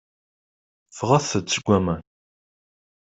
[0.97, 2.01] Ffɣet-d seg waman.